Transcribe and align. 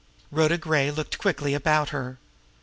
Rhoda 0.31 0.57
Gray 0.57 0.89
looked 0.89 1.19
quickly 1.19 1.53
about 1.53 1.89
her. 1.89 2.17